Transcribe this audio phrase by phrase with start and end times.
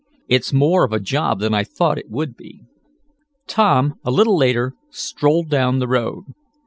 [0.27, 2.63] It's more of a job than I thought it would be."
[3.45, 6.23] Tom, a little later, strolled down the road.